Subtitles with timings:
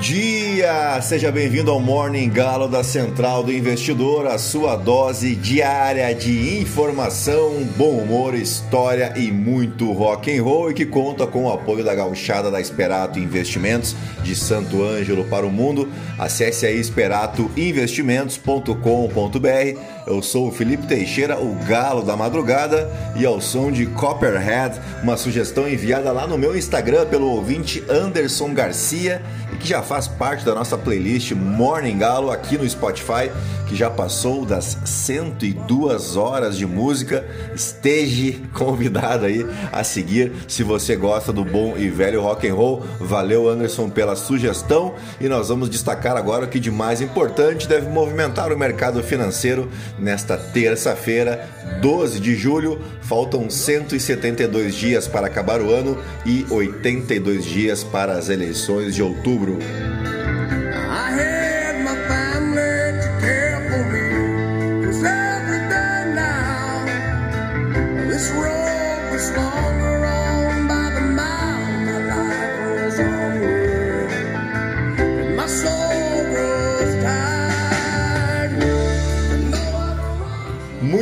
[0.00, 1.00] Dia!
[1.02, 7.62] Seja bem-vindo ao Morning Galo da Central do Investidor, a sua dose diária de informação,
[7.76, 11.94] bom humor, história e muito rock and roll e que conta com o apoio da
[11.94, 15.86] gauchada da Esperato Investimentos de Santo Ângelo para o mundo.
[16.18, 19.78] Acesse aí esperatoinvestimentos.com.br.
[20.06, 25.18] Eu sou o Felipe Teixeira, o galo da madrugada e ao som de Copperhead, uma
[25.18, 29.20] sugestão enviada lá no meu Instagram pelo ouvinte Anderson Garcia
[29.60, 33.30] que já faz parte da nossa playlist Morning Galo aqui no Spotify,
[33.68, 37.24] que já passou das 102 horas de música.
[37.54, 42.82] Esteja convidado aí a seguir se você gosta do bom e velho rock and roll.
[42.98, 47.88] Valeu Anderson pela sugestão e nós vamos destacar agora o que de mais importante deve
[47.88, 51.48] movimentar o mercado financeiro nesta terça-feira,
[51.82, 52.80] 12 de julho.
[53.02, 59.49] Faltam 172 dias para acabar o ano e 82 dias para as eleições de outubro.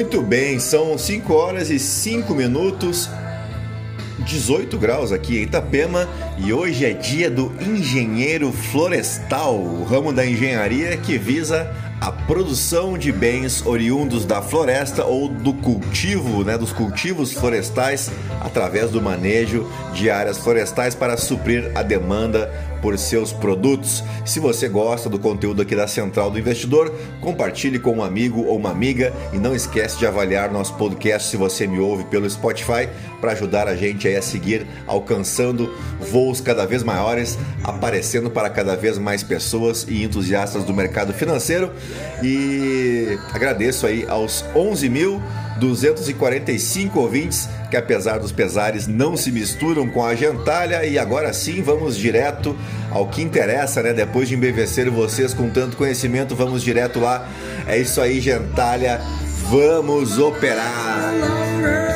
[0.09, 3.11] Muito bem, são 5 horas e 5 minutos,
[4.21, 10.27] 18 graus aqui em Itapema e hoje é dia do engenheiro florestal, o ramo da
[10.27, 16.73] engenharia que visa a produção de bens oriundos da floresta ou do cultivo, né, dos
[16.73, 24.03] cultivos florestais através do manejo de áreas florestais para suprir a demanda por seus produtos.
[24.25, 28.57] Se você gosta do conteúdo aqui da Central do Investidor, compartilhe com um amigo ou
[28.57, 32.89] uma amiga e não esquece de avaliar nosso podcast se você me ouve pelo Spotify
[33.21, 38.99] para ajudar a gente a seguir alcançando voos cada vez maiores, aparecendo para cada vez
[38.99, 41.73] mais pessoas e entusiastas do mercado financeiro.
[42.23, 45.23] E agradeço aí aos 11 mil
[45.59, 50.85] 245 ouvintes que, apesar dos pesares, não se misturam com a gentalha.
[50.87, 52.57] E agora sim, vamos direto
[52.91, 53.93] ao que interessa, né?
[53.93, 57.29] Depois de embevecer vocês com tanto conhecimento, vamos direto lá.
[57.67, 59.01] É isso aí, gentalha.
[59.51, 61.88] Vamos operar!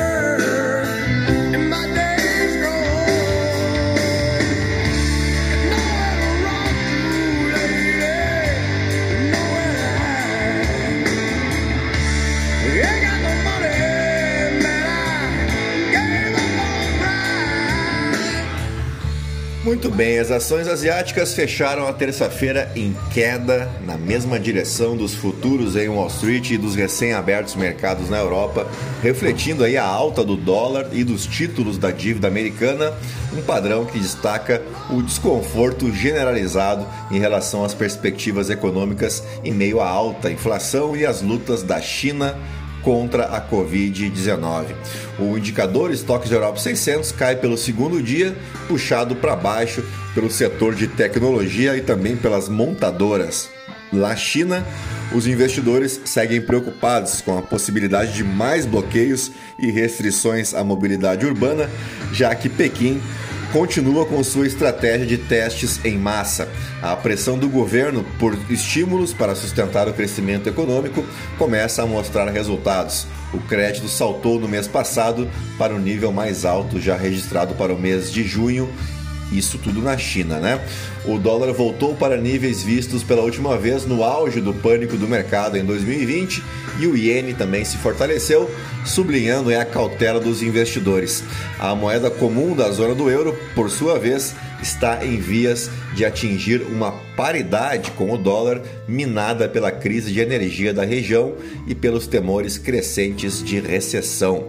[19.73, 25.75] Muito bem, as ações asiáticas fecharam a terça-feira em queda, na mesma direção dos futuros
[25.75, 28.67] em Wall Street e dos recém-abertos mercados na Europa,
[29.01, 32.93] refletindo aí a alta do dólar e dos títulos da dívida americana,
[33.35, 34.61] um padrão que destaca
[34.91, 41.23] o desconforto generalizado em relação às perspectivas econômicas em meio à alta inflação e às
[41.23, 42.37] lutas da China
[42.83, 44.75] contra a Covid-19.
[45.19, 48.35] O indicador Estoques Europa 600 cai pelo segundo dia,
[48.67, 49.83] puxado para baixo
[50.13, 53.49] pelo setor de tecnologia e também pelas montadoras.
[53.91, 54.65] Na China,
[55.13, 61.69] os investidores seguem preocupados com a possibilidade de mais bloqueios e restrições à mobilidade urbana,
[62.11, 62.99] já que Pequim
[63.53, 66.49] continua com sua estratégia de testes em massa.
[66.81, 71.05] A pressão do governo por estímulos para sustentar o crescimento econômico
[71.37, 73.05] começa a mostrar resultados.
[73.31, 77.79] O crédito saltou no mês passado para o nível mais alto já registrado para o
[77.79, 78.67] mês de junho
[79.37, 80.59] isso tudo na China, né?
[81.05, 85.57] O dólar voltou para níveis vistos pela última vez no auge do pânico do mercado
[85.57, 86.43] em 2020
[86.79, 88.49] e o iene também se fortaleceu,
[88.85, 91.23] sublinhando a cautela dos investidores.
[91.59, 96.61] A moeda comum da zona do euro, por sua vez, está em vias de atingir
[96.61, 101.33] uma paridade com o dólar, minada pela crise de energia da região
[101.67, 104.47] e pelos temores crescentes de recessão.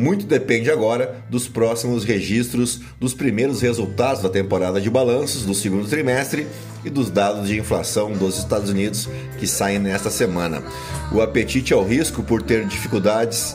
[0.00, 5.86] Muito depende agora dos próximos registros dos primeiros resultados da temporada de balanços do segundo
[5.86, 6.46] trimestre
[6.82, 10.62] e dos dados de inflação dos Estados Unidos que saem nesta semana.
[11.12, 13.54] O apetite ao risco por ter dificuldades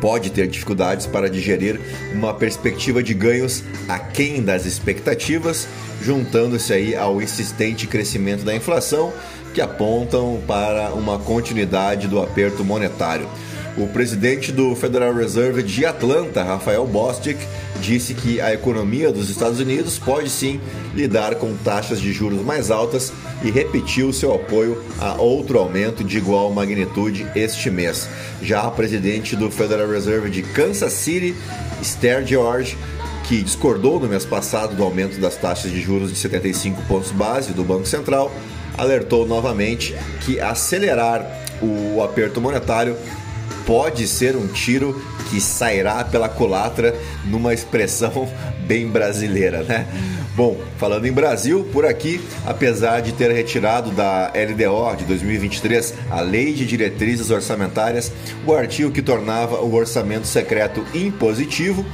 [0.00, 1.80] pode ter dificuldades para digerir
[2.14, 5.66] uma perspectiva de ganhos aquém das expectativas,
[6.00, 9.12] juntando-se aí ao insistente crescimento da inflação
[9.52, 13.28] que apontam para uma continuidade do aperto monetário.
[13.76, 17.38] O presidente do Federal Reserve de Atlanta, Rafael Bostic,
[17.80, 20.60] disse que a economia dos Estados Unidos pode sim
[20.94, 23.12] lidar com taxas de juros mais altas
[23.42, 28.08] e repetiu seu apoio a outro aumento de igual magnitude este mês.
[28.42, 31.34] Já a presidente do Federal Reserve de Kansas City,
[31.80, 32.76] Esther George,
[33.28, 37.52] que discordou no mês passado do aumento das taxas de juros de 75 pontos base
[37.52, 38.30] do Banco Central,
[38.76, 39.94] alertou novamente
[40.24, 41.24] que acelerar
[41.62, 42.96] o aperto monetário
[43.70, 45.00] pode ser um tiro
[45.30, 46.92] que sairá pela culatra
[47.24, 48.28] numa expressão
[48.66, 49.86] bem brasileira, né?
[50.34, 56.20] Bom, falando em Brasil, por aqui, apesar de ter retirado da LDO de 2023 a
[56.20, 58.10] Lei de Diretrizes Orçamentárias,
[58.44, 61.86] o artigo que tornava o orçamento secreto impositivo,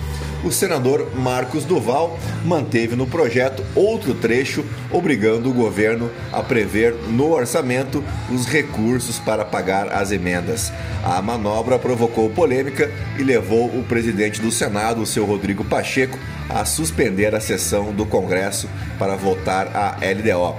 [0.44, 7.32] o senador Marcos Duval manteve no projeto outro trecho obrigando o governo a prever no
[7.32, 10.72] orçamento os recursos para pagar as emendas.
[11.04, 16.18] A manobra provocou polêmica e levou o presidente do Senado, o seu Rodrigo Pacheco,
[16.48, 18.68] a suspender a sessão do Congresso
[18.98, 20.56] para votar a LDO.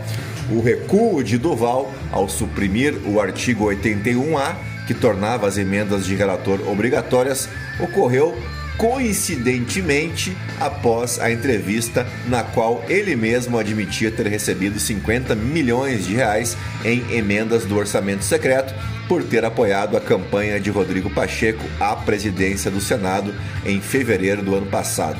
[0.49, 4.55] O recuo de Duval ao suprimir o artigo 81A,
[4.87, 8.37] que tornava as emendas de relator obrigatórias, ocorreu
[8.77, 16.55] coincidentemente após a entrevista na qual ele mesmo admitia ter recebido 50 milhões de reais
[16.85, 18.73] em emendas do orçamento secreto
[19.07, 23.33] por ter apoiado a campanha de Rodrigo Pacheco à presidência do Senado
[23.65, 25.17] em fevereiro do ano passado.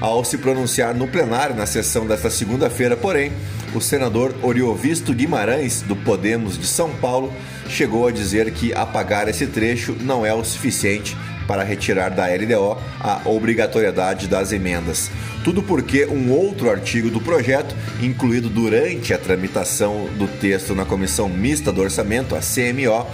[0.00, 3.32] Ao se pronunciar no plenário na sessão desta segunda-feira, porém,
[3.74, 7.32] o senador Oriovisto Guimarães, do Podemos de São Paulo,
[7.68, 11.16] chegou a dizer que apagar esse trecho não é o suficiente
[11.46, 15.10] para retirar da LDO a obrigatoriedade das emendas.
[15.44, 21.28] Tudo porque um outro artigo do projeto, incluído durante a tramitação do texto na Comissão
[21.28, 23.06] Mista do Orçamento, a CMO,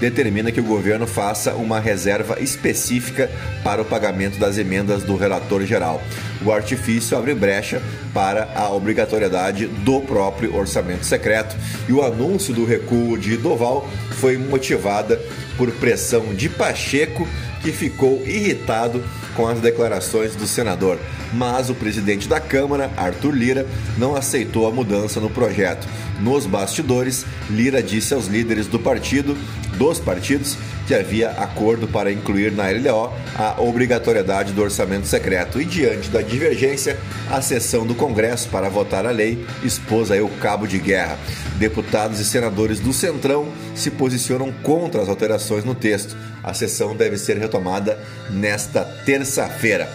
[0.00, 3.30] determina que o governo faça uma reserva específica
[3.62, 6.02] para o pagamento das emendas do relator geral.
[6.44, 7.82] O artifício abre brecha
[8.14, 11.54] para a obrigatoriedade do próprio orçamento secreto
[11.88, 15.20] e o anúncio do recuo de Doval foi motivada
[15.56, 17.28] por pressão de Pacheco
[17.62, 19.02] que ficou irritado
[19.34, 20.98] com as declarações do senador,
[21.32, 23.66] mas o presidente da Câmara, Arthur Lira,
[23.96, 25.86] não aceitou a mudança no projeto.
[26.20, 29.36] Nos bastidores, Lira disse aos líderes do partido,
[29.76, 35.64] dos partidos, que havia acordo para incluir na LDO a obrigatoriedade do orçamento secreto e
[35.64, 36.98] diante da divergência,
[37.30, 41.16] a sessão do Congresso para votar a lei expôs aí o cabo de guerra.
[41.58, 46.16] Deputados e senadores do Centrão se posicionam contra as alterações no texto.
[46.42, 47.98] A sessão deve ser retomada
[48.30, 49.88] nesta terça-feira.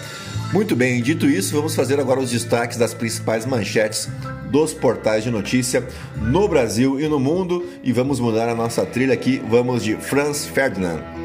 [0.53, 4.07] Muito bem, dito isso, vamos fazer agora os destaques das principais manchetes
[4.50, 9.13] dos portais de notícia no Brasil e no mundo e vamos mudar a nossa trilha
[9.13, 9.42] aqui.
[9.50, 11.25] Vamos de Franz Ferdinand.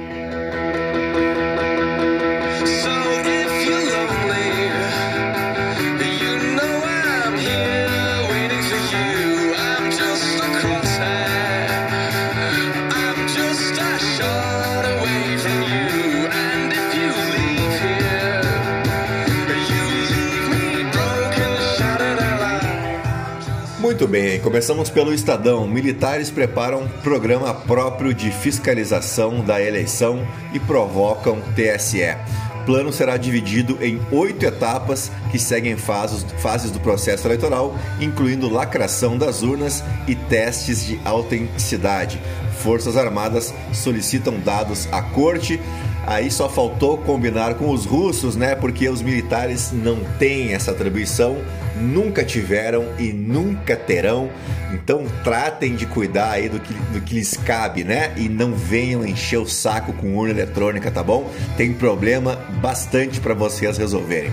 [24.00, 25.68] Muito bem, começamos pelo Estadão.
[25.68, 32.16] Militares preparam programa próprio de fiscalização da eleição e provocam TSE.
[32.64, 39.18] Plano será dividido em oito etapas que seguem fases, fases do processo eleitoral, incluindo lacração
[39.18, 42.18] das urnas e testes de autenticidade.
[42.62, 45.60] Forças Armadas solicitam dados à corte.
[46.06, 48.54] Aí só faltou combinar com os russos, né?
[48.54, 51.36] Porque os militares não têm essa atribuição
[51.80, 54.30] nunca tiveram e nunca terão.
[54.72, 58.12] Então tratem de cuidar aí do que, do que lhes cabe, né?
[58.16, 61.30] E não venham encher o saco com urna eletrônica, tá bom?
[61.56, 64.30] Tem problema bastante para vocês resolverem.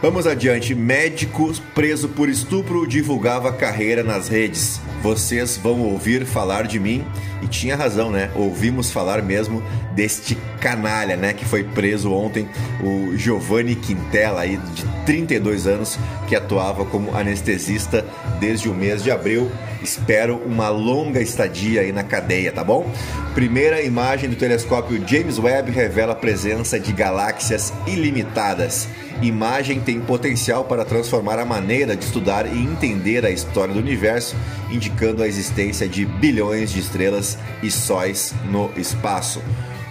[0.00, 0.74] Vamos adiante.
[0.74, 4.80] Médico preso por estupro divulgava carreira nas redes.
[5.06, 7.04] Vocês vão ouvir falar de mim
[7.40, 8.28] e tinha razão, né?
[8.34, 9.62] Ouvimos falar mesmo
[9.94, 11.32] deste canalha, né?
[11.32, 12.48] Que foi preso ontem,
[12.82, 15.96] o Giovanni Quintela, aí, de 32 anos,
[16.26, 18.04] que atuava como anestesista
[18.40, 19.48] desde o mês de abril.
[19.80, 22.90] Espero uma longa estadia aí na cadeia, tá bom?
[23.32, 28.88] Primeira imagem do telescópio James Webb revela a presença de galáxias ilimitadas.
[29.22, 34.36] Imagem tem potencial para transformar a maneira de estudar e entender a história do universo,
[34.70, 39.42] indicando a existência de bilhões de estrelas e sóis no espaço.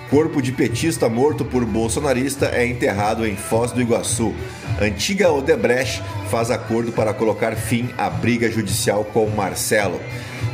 [0.09, 4.33] Corpo de petista morto por bolsonarista é enterrado em Foz do Iguaçu.
[4.81, 10.00] Antiga Odebrecht faz acordo para colocar fim à briga judicial com Marcelo.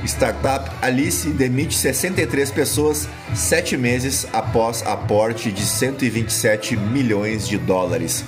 [0.06, 8.26] Startup Alice demite 63 pessoas sete meses após aporte de 127 milhões de dólares.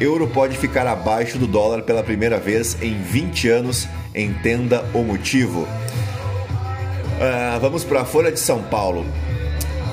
[0.00, 3.86] Euro pode ficar abaixo do dólar pela primeira vez em 20 anos.
[4.14, 5.62] Entenda o motivo.
[5.62, 9.06] Uh, vamos para a Folha de São Paulo.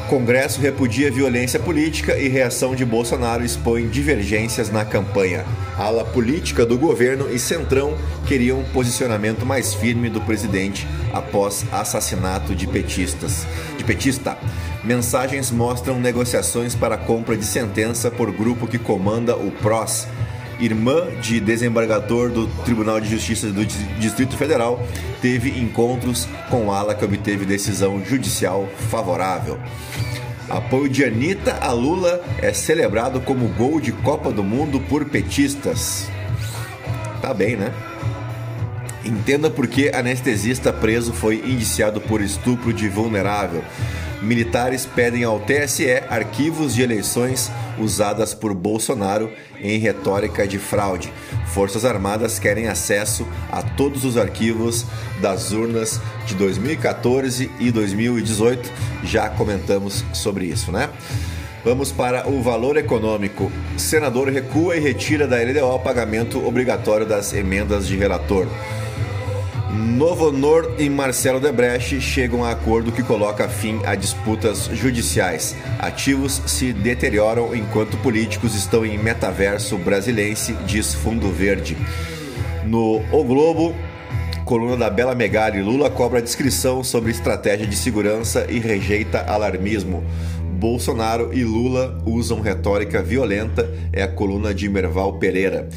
[0.09, 5.45] Congresso repudia violência política e reação de Bolsonaro expõe divergências na campanha.
[5.77, 7.95] Ala política do governo e Centrão
[8.25, 13.45] queriam um posicionamento mais firme do presidente após assassinato de petistas.
[13.77, 14.38] De petista.
[14.83, 20.07] Mensagens mostram negociações para compra de sentença por grupo que comanda o PROS
[20.59, 24.85] irmã de desembargador do Tribunal de Justiça do Distrito Federal,
[25.21, 29.59] teve encontros com ala que obteve decisão judicial favorável.
[30.49, 36.09] Apoio de Anitta a Lula é celebrado como gol de Copa do Mundo por petistas.
[37.21, 37.73] Tá bem, né?
[39.03, 43.63] Entenda por que anestesista preso foi indiciado por estupro de vulnerável.
[44.21, 49.31] Militares pedem ao TSE arquivos de eleições usadas por Bolsonaro
[49.62, 51.12] em retórica de fraude.
[51.47, 54.86] Forças Armadas querem acesso a todos os arquivos
[55.21, 58.71] das urnas de 2014 e 2018.
[59.03, 60.89] Já comentamos sobre isso, né?
[61.63, 63.51] Vamos para o valor econômico.
[63.77, 68.47] Senador recua e retira da LDO pagamento obrigatório das emendas de relator.
[69.77, 75.55] Novo Honor e Marcelo Debreche chegam a acordo que coloca fim a disputas judiciais.
[75.77, 81.77] Ativos se deterioram enquanto políticos estão em metaverso brasilense, diz Fundo Verde.
[82.65, 83.75] No O Globo,
[84.46, 90.03] coluna da Bela Megali, Lula cobra descrição sobre estratégia de segurança e rejeita alarmismo.
[90.57, 95.69] Bolsonaro e Lula usam retórica violenta, é a coluna de Merval Pereira.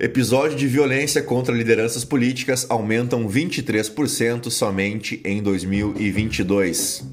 [0.00, 7.04] Episódio de violência contra lideranças políticas aumentam 23% somente em 2022.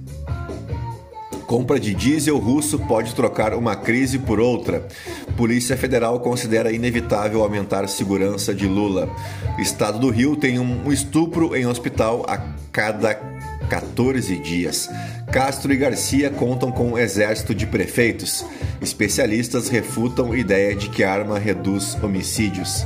[1.48, 4.88] Compra de diesel russo pode trocar uma crise por outra.
[5.36, 9.10] Polícia Federal considera inevitável aumentar segurança de Lula.
[9.58, 12.38] Estado do Rio tem um estupro em hospital a
[12.72, 13.16] cada
[13.70, 14.90] 14 dias.
[15.32, 18.46] Castro e Garcia contam com um exército de prefeitos.
[18.82, 22.86] Especialistas refutam ideia de que arma reduz homicídios.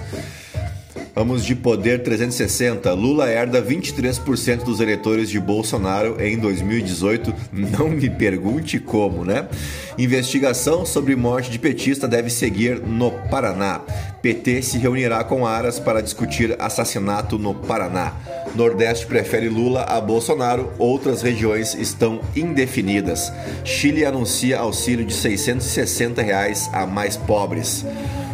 [1.19, 2.93] Vamos de poder 360.
[2.93, 7.33] Lula herda 23% dos eleitores de Bolsonaro em 2018.
[7.51, 9.49] Não me pergunte como, né?
[9.97, 13.81] Investigação sobre morte de petista deve seguir no Paraná.
[14.21, 18.13] PT se reunirá com Aras para discutir assassinato no Paraná.
[18.55, 23.31] Nordeste prefere Lula a Bolsonaro, outras regiões estão indefinidas.
[23.63, 27.85] Chile anuncia auxílio de 660 reais a mais pobres.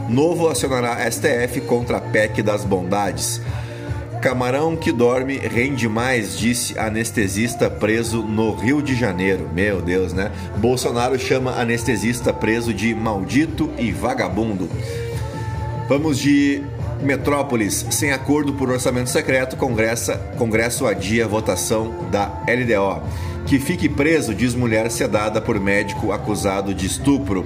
[0.10, 3.41] Novo acionará STF contra a PEC das bondades.
[4.22, 9.50] Camarão que dorme rende mais, disse anestesista preso no Rio de Janeiro.
[9.53, 10.31] Meu Deus, né?
[10.57, 14.67] Bolsonaro chama anestesista preso de maldito e vagabundo.
[15.88, 16.63] Vamos de
[17.02, 17.86] Metrópolis.
[17.92, 23.02] Sem acordo por orçamento secreto, Congresso, Congresso adia votação da LDO.
[23.46, 27.46] Que fique preso, diz mulher sedada por médico acusado de estupro.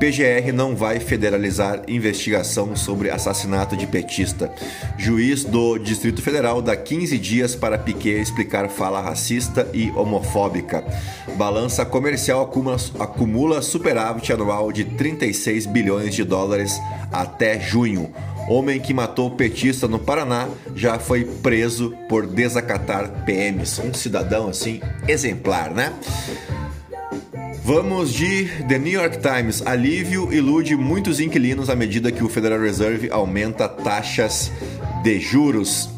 [0.00, 4.50] PGR não vai federalizar investigação sobre assassinato de petista.
[4.98, 10.82] Juiz do Distrito Federal dá 15 dias para Piquet explicar fala racista e homofóbica.
[11.36, 16.78] Balança comercial acumula, acumula superávit anual de 36 bilhões de dólares
[17.12, 18.10] até junho.
[18.48, 23.78] Homem que matou petista no Paraná já foi preso por desacatar PMs.
[23.78, 25.92] Um cidadão assim exemplar, né?
[27.64, 29.62] Vamos de The New York Times.
[29.66, 34.52] Alívio ilude muitos inquilinos à medida que o Federal Reserve aumenta taxas
[35.02, 35.88] de juros.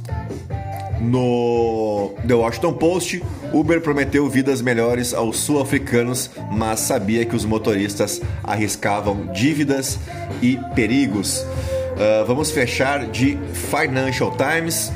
[1.00, 3.22] No The Washington Post,
[3.52, 9.98] Uber prometeu vidas melhores aos sul-africanos, mas sabia que os motoristas arriscavam dívidas
[10.40, 11.44] e perigos.
[11.96, 14.92] Uh, vamos fechar de Financial Times.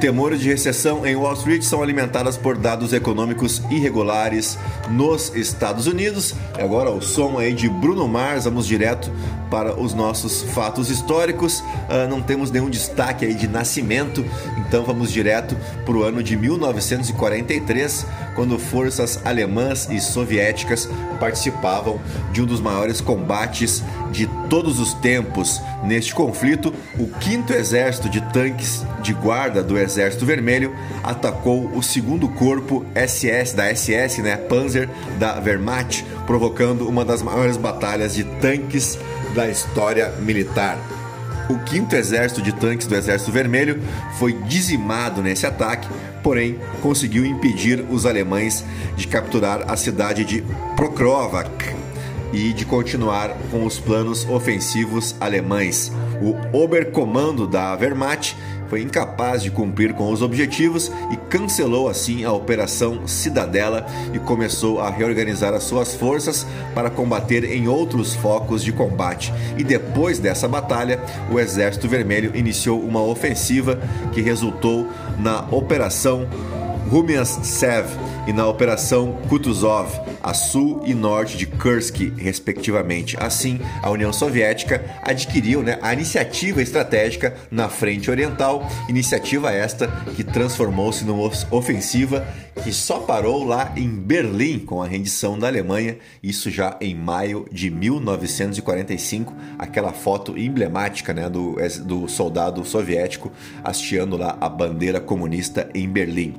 [0.00, 4.58] Temores de recessão em Wall Street são alimentadas por dados econômicos irregulares
[4.90, 6.34] nos Estados Unidos.
[6.58, 9.10] Agora o som aí de Bruno Mars, vamos direto
[9.50, 11.60] para os nossos fatos históricos.
[11.60, 14.22] Uh, não temos nenhum destaque aí de nascimento,
[14.58, 20.88] então vamos direto para o ano de 1943, quando forças alemãs e soviéticas
[21.18, 21.98] participavam
[22.32, 25.60] de um dos maiores combates de todos os tempos.
[25.84, 32.28] Neste conflito, o 5 Exército de Tanques de Guarda do Exército Vermelho atacou o segundo
[32.28, 38.98] corpo SS da SS, né, Panzer da Wehrmacht, provocando uma das maiores batalhas de tanques
[39.32, 40.76] da história militar.
[41.48, 43.80] O 5 Exército de Tanques do Exército Vermelho
[44.18, 45.88] foi dizimado nesse ataque,
[46.20, 48.64] porém conseguiu impedir os alemães
[48.96, 50.44] de capturar a cidade de
[50.74, 51.76] Prokrovac
[52.32, 55.92] e de continuar com os planos ofensivos alemães.
[56.20, 58.36] O Oberkommando da Wehrmacht
[58.68, 64.80] foi incapaz de cumprir com os objetivos e cancelou assim a Operação Cidadela e começou
[64.80, 69.32] a reorganizar as suas forças para combater em outros focos de combate.
[69.56, 73.80] E depois dessa batalha, o Exército Vermelho iniciou uma ofensiva
[74.12, 74.86] que resultou
[75.18, 76.26] na Operação
[76.90, 77.86] Rumias Sev
[78.26, 79.88] e na Operação Kutuzov,
[80.26, 83.16] a sul e norte de Kursk, respectivamente.
[83.20, 90.24] Assim, a União Soviética adquiriu né, a iniciativa estratégica na frente oriental, iniciativa esta que
[90.24, 92.26] transformou-se numa ofensiva
[92.64, 97.46] que só parou lá em Berlim com a rendição da Alemanha, isso já em maio
[97.52, 103.30] de 1945, aquela foto emblemática né, do, do soldado soviético
[103.62, 106.34] hasteando lá a bandeira comunista em Berlim.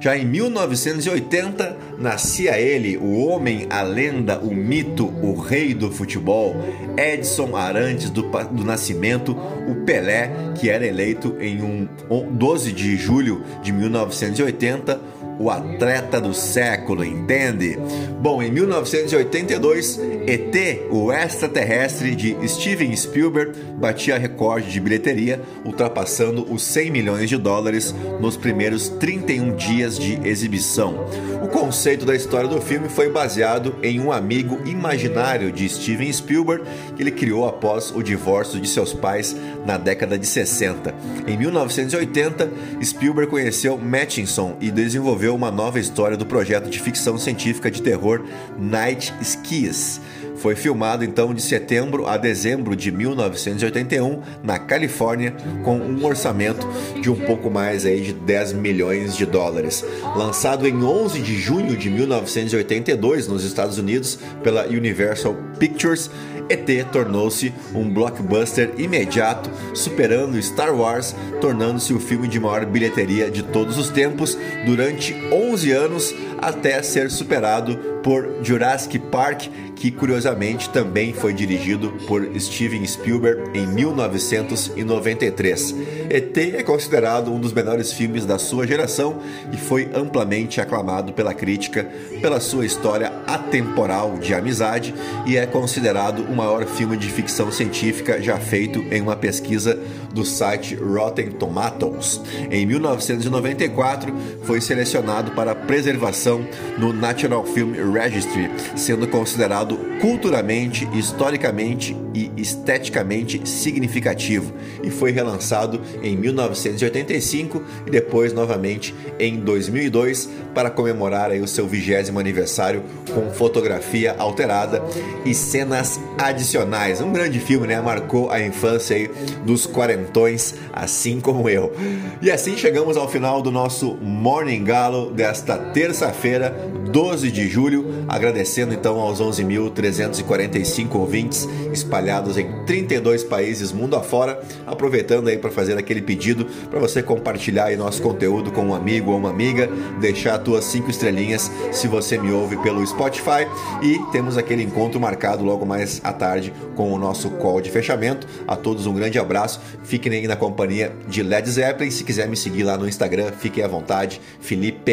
[0.00, 6.54] Já em 1980, nascia ele, o homem, a lenda, o mito, o rei do futebol,
[6.96, 9.36] Edson Arantes do, do Nascimento,
[9.68, 11.88] o Pelé, que era eleito em um
[12.32, 17.78] 12 de julho de 1980 o atleta do século, entende?
[18.20, 19.98] Bom, em 1982,
[20.30, 27.36] ET, o extraterrestre de Steven Spielberg, batia recorde de bilheteria, ultrapassando os 100 milhões de
[27.36, 31.04] dólares nos primeiros 31 dias de exibição.
[31.42, 36.64] O conceito da história do filme foi baseado em um amigo imaginário de Steven Spielberg
[36.94, 39.34] que ele criou após o divórcio de seus pais
[39.66, 40.94] na década de 60.
[41.26, 42.48] Em 1980,
[42.84, 48.22] Spielberg conheceu Mattinson e desenvolveu uma nova história do projeto de ficção científica de terror
[48.56, 50.00] Night Skies.
[50.36, 55.34] Foi filmado então de setembro a dezembro de 1981 na Califórnia
[55.64, 56.66] com um orçamento
[57.00, 59.84] de um pouco mais aí de 10 milhões de dólares.
[60.16, 66.10] Lançado em 11 de junho de 1982 nos Estados Unidos pela Universal Pictures,
[66.50, 73.44] ET tornou-se um blockbuster imediato, superando Star Wars, tornando-se o filme de maior bilheteria de
[73.44, 79.46] todos os tempos durante 11 anos até ser superado por Jurassic Park,
[79.80, 85.74] que curiosamente também foi dirigido por Steven Spielberg em 1993.
[86.10, 91.32] ET é considerado um dos melhores filmes da sua geração e foi amplamente aclamado pela
[91.32, 91.88] crítica
[92.20, 94.94] pela sua história atemporal de amizade
[95.26, 99.80] e é considerado o maior filme de ficção científica já feito em uma pesquisa
[100.12, 102.20] do site Rotten Tomatoes.
[102.50, 104.12] Em 1994,
[104.44, 106.44] foi selecionado para preservação
[106.76, 109.69] no National Film Registry, sendo considerado
[110.00, 114.52] culturalmente, historicamente e esteticamente significativo,
[114.82, 121.66] e foi relançado em 1985 e depois novamente em 2002 para comemorar aí o seu
[121.66, 122.82] vigésimo aniversário
[123.14, 124.82] com fotografia alterada
[125.24, 127.00] e cenas adicionais.
[127.00, 127.80] Um grande filme, né?
[127.80, 129.10] Marcou a infância aí
[129.44, 131.72] dos quarentões, assim como eu.
[132.20, 136.50] E assim chegamos ao final do nosso Morning Galo desta terça-feira,
[136.90, 145.28] 12 de julho, agradecendo então aos 11.345 ouvintes espalhados em 32 países mundo afora, aproveitando
[145.28, 149.18] aí para fazer aquele pedido para você compartilhar aí nosso conteúdo com um amigo ou
[149.18, 149.68] uma amiga,
[150.00, 153.46] deixar tuas cinco estrelinhas se você me ouve pelo Spotify
[153.80, 158.26] e temos aquele encontro marcado logo mais à tarde com o nosso call de fechamento.
[158.48, 162.36] A todos um grande abraço, fiquem aí na companhia de Led Zeppelin, se quiser me
[162.36, 164.92] seguir lá no Instagram, fiquem à vontade, Felipe_ST,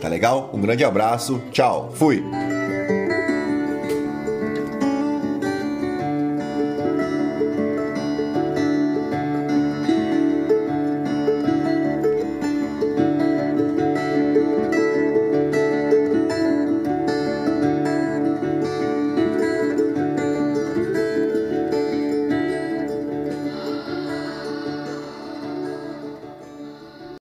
[0.00, 0.50] tá legal?
[0.52, 2.53] Um grande abraço, tchau, fui!